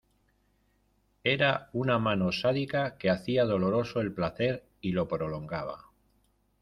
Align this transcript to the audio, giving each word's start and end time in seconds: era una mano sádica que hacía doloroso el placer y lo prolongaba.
era 1.33 1.49
una 1.73 1.99
mano 1.99 2.31
sádica 2.31 2.97
que 2.97 3.11
hacía 3.11 3.45
doloroso 3.45 4.01
el 4.01 4.11
placer 4.15 4.63
y 4.81 4.93
lo 4.93 5.07
prolongaba. 5.07 5.91